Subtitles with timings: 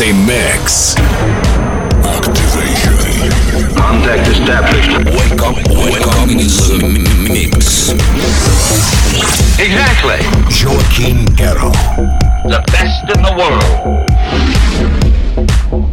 [0.00, 0.94] Sensei Mix.
[2.06, 2.96] Activation.
[3.76, 4.96] Contact established.
[4.96, 5.56] Wake up.
[6.30, 7.90] in the mix.
[9.58, 10.20] Exactly.
[10.64, 11.70] Joaquin Guerrero.
[12.48, 13.32] The best in the
[15.76, 15.89] world.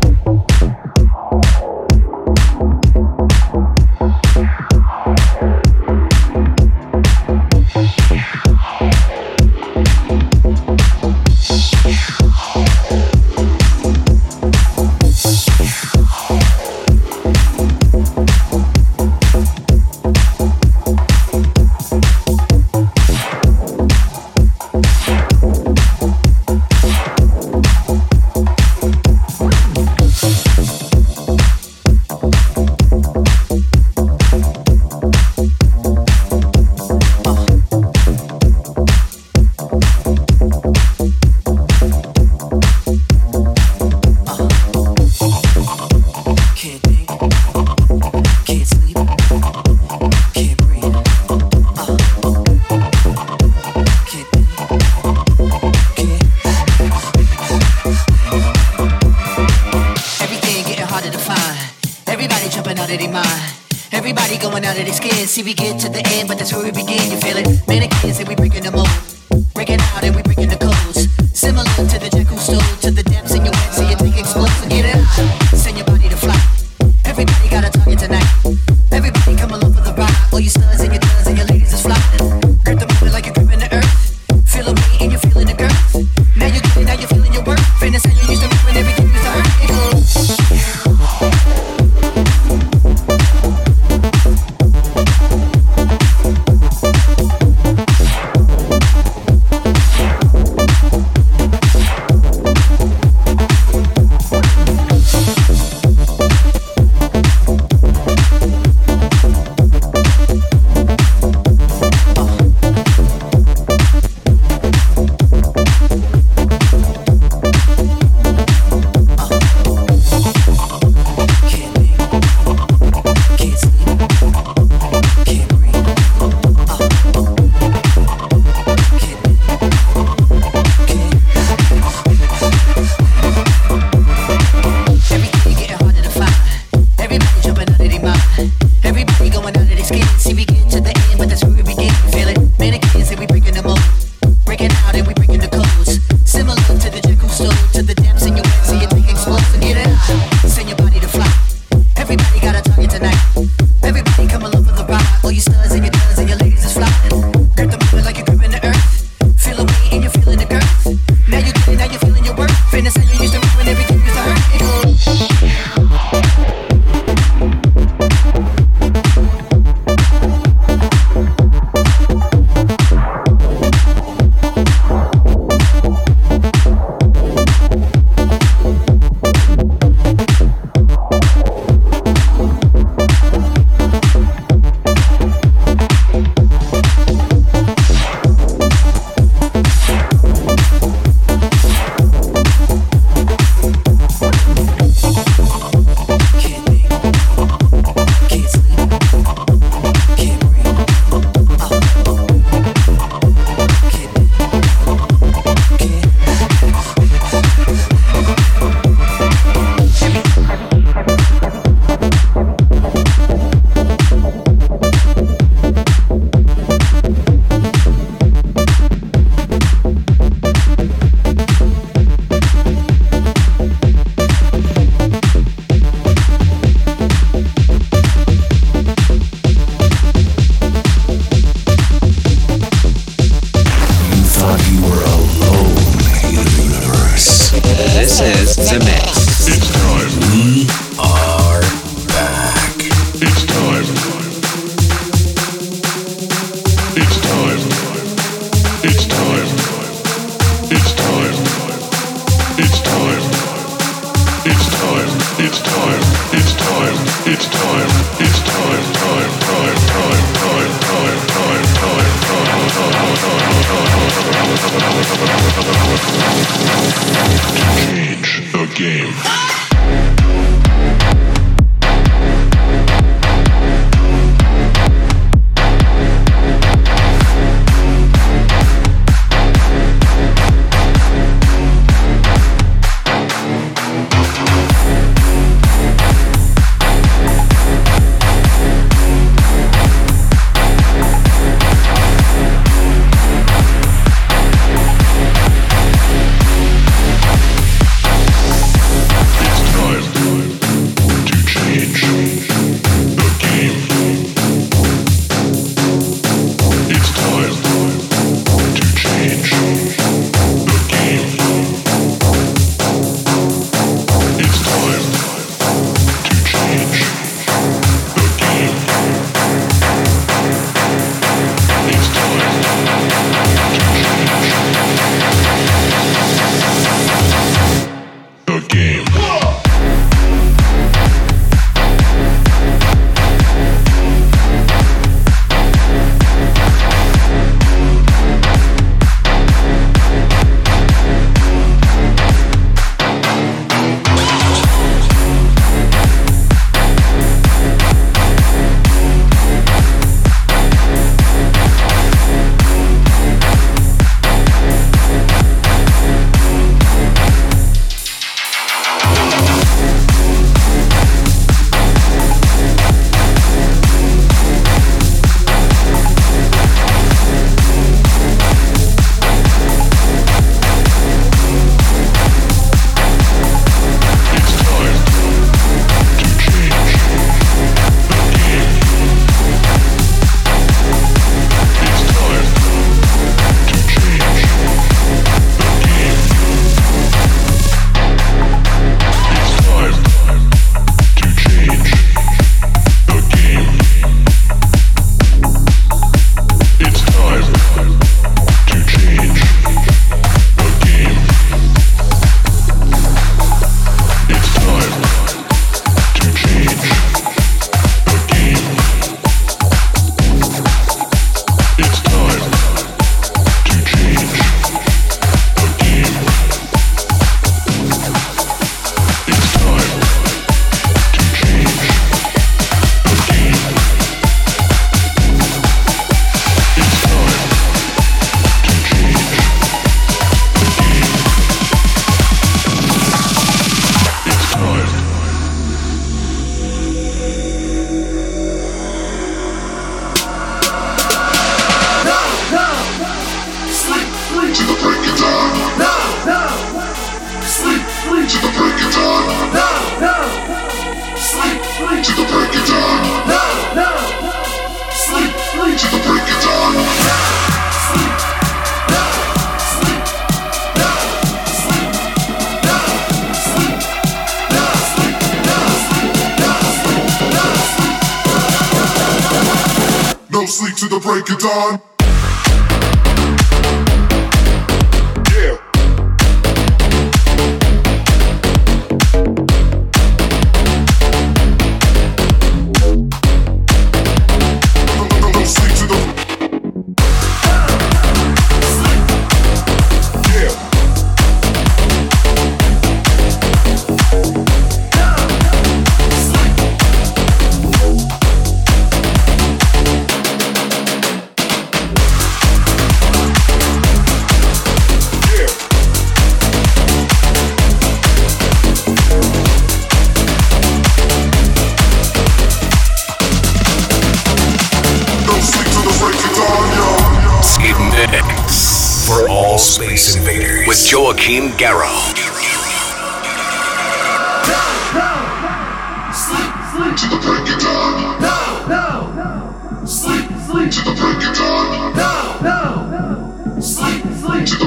[534.27, 534.66] Sleep,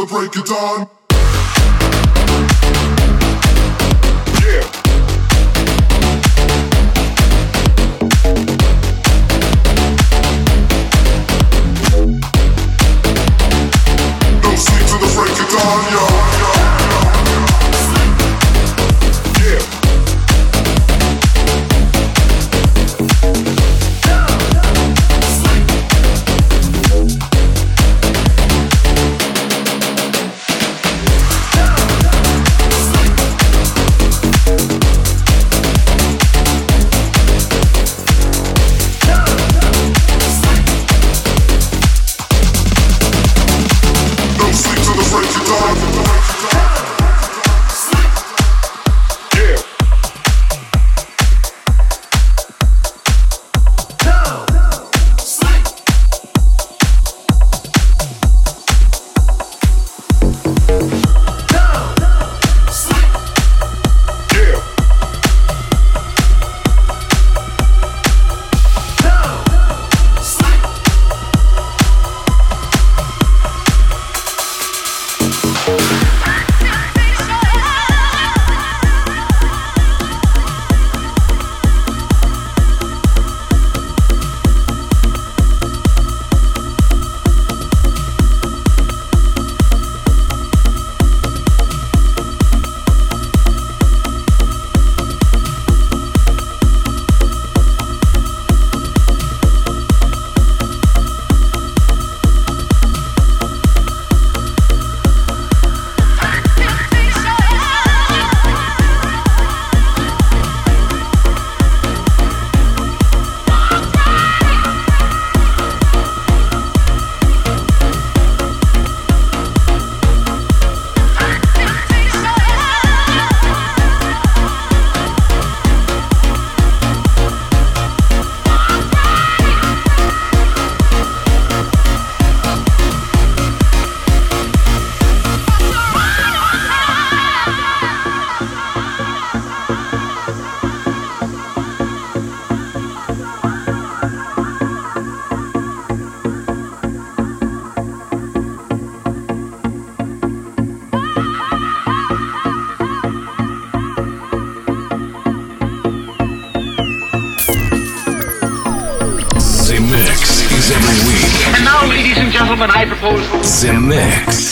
[0.00, 0.99] the break of dawn.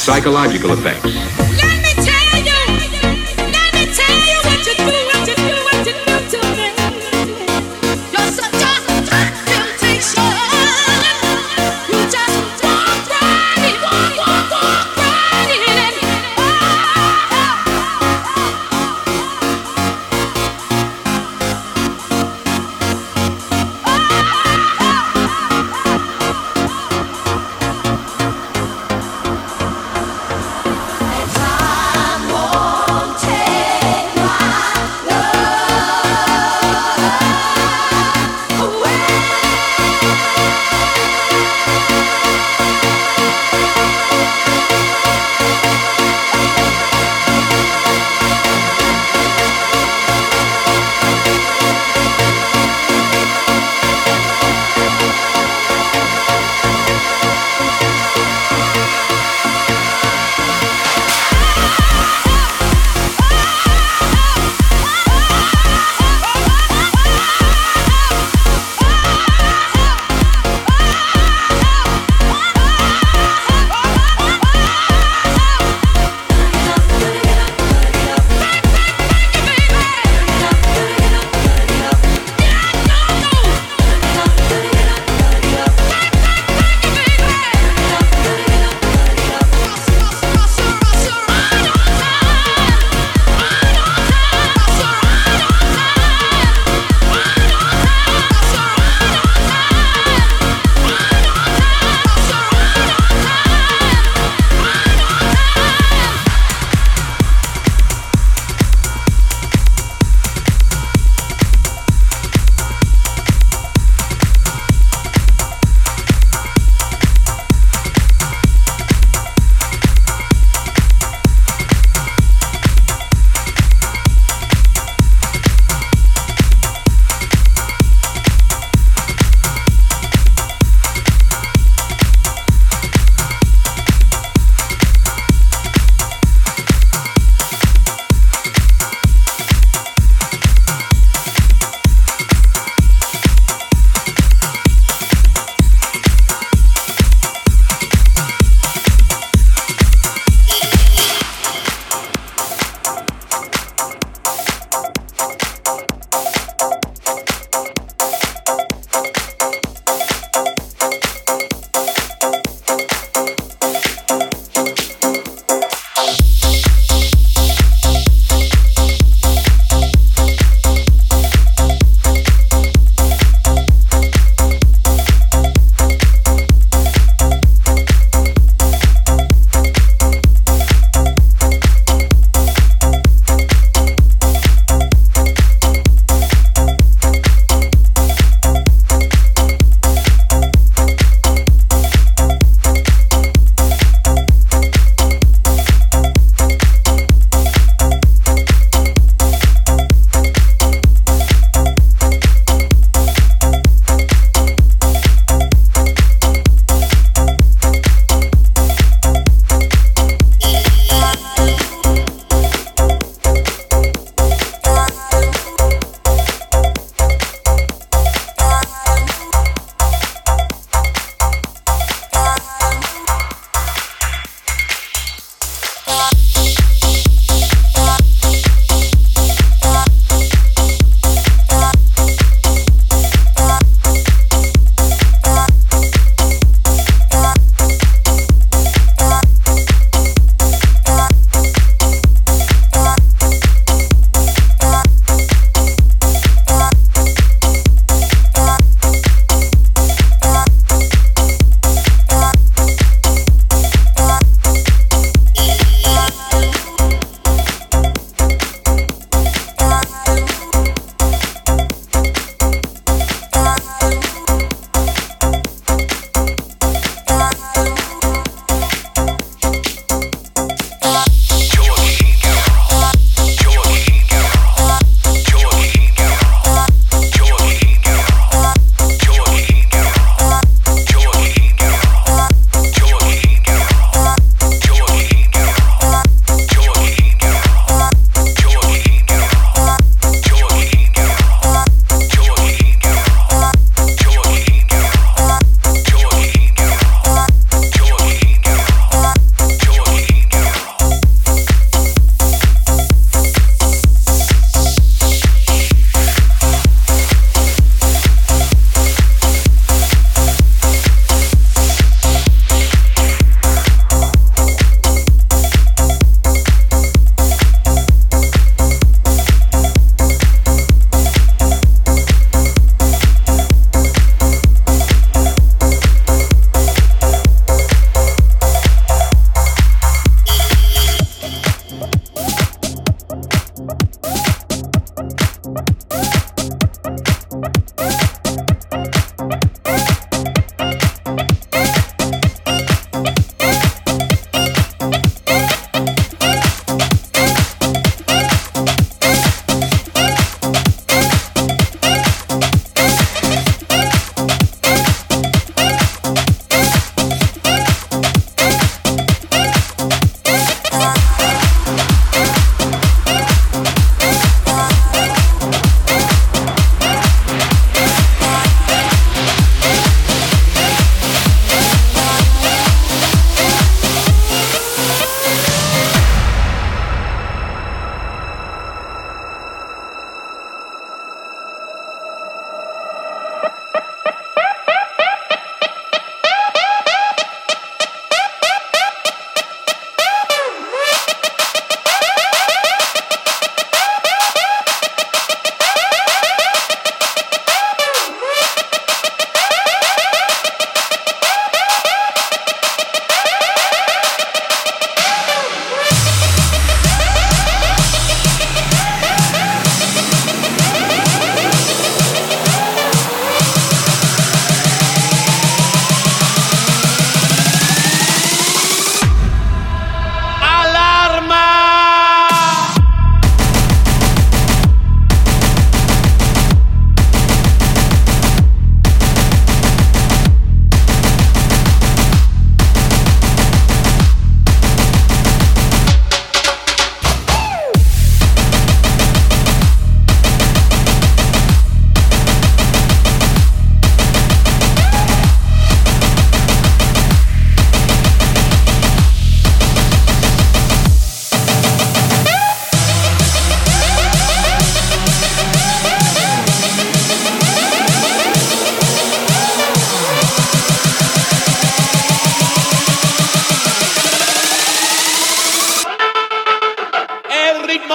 [0.09, 1.28] Psychological effects.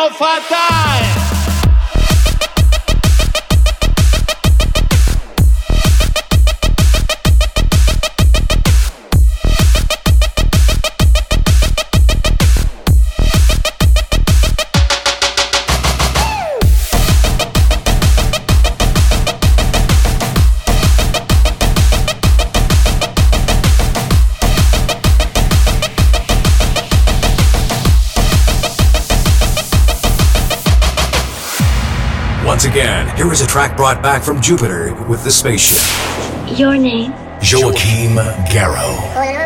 [0.03, 1.22] Al
[33.73, 35.79] here is brought back from Jupiter with the spaceship.
[36.57, 37.12] Your name?
[37.41, 38.15] Joachim
[38.51, 39.42] Garrow.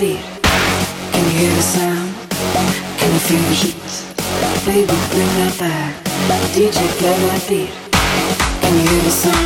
[0.00, 0.22] fear?
[1.12, 2.14] Can you hear the sound?
[2.98, 3.76] Can you feel the heat?
[4.64, 5.92] Baby, bring that back.
[6.54, 7.70] DJ, play my beat.
[8.62, 9.39] Can you hear the sound?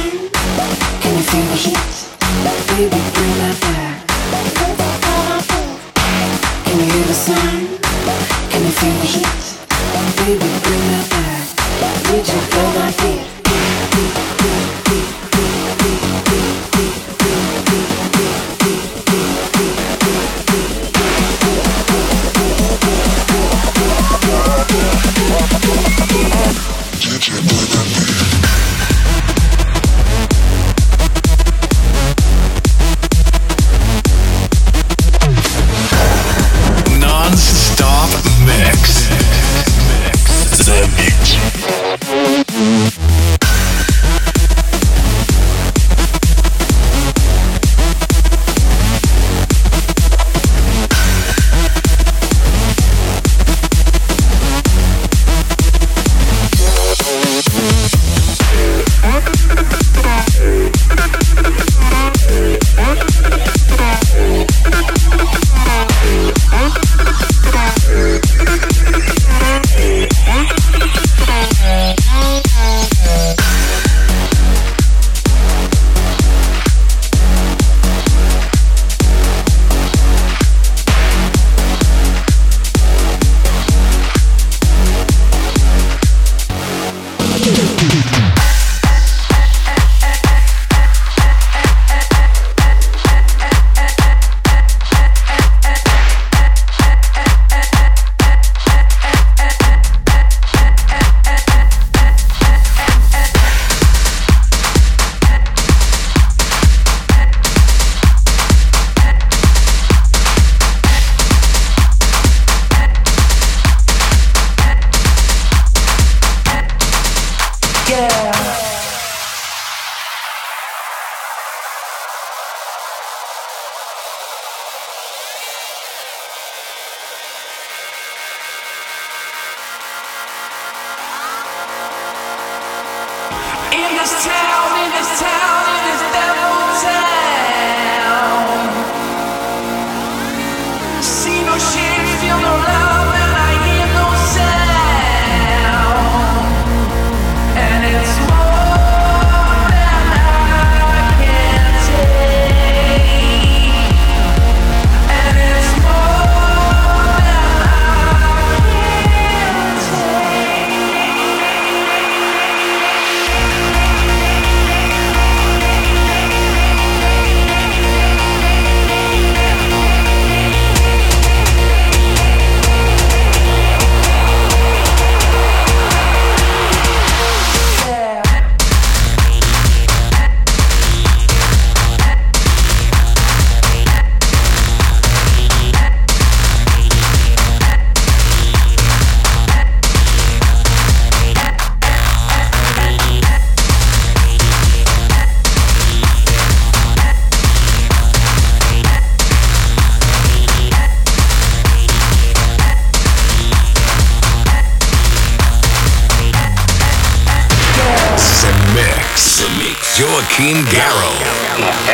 [210.45, 211.94] Joaquin Garrow.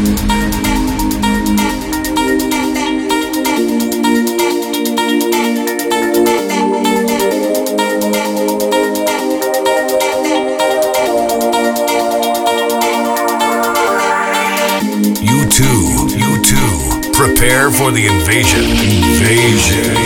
[17.41, 18.61] prepare for the invasion.
[18.61, 19.97] Invasion.